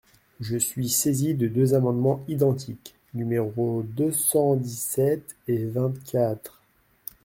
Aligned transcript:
Je 0.39 0.57
suis 0.57 0.89
saisie 0.89 1.35
de 1.35 1.47
deux 1.47 1.75
amendements 1.75 2.23
identiques, 2.27 2.95
numéros 3.13 3.83
deux 3.83 4.11
cent 4.11 4.55
dix-sept 4.55 5.35
et 5.47 5.67
vingt-quatre. 5.67 6.59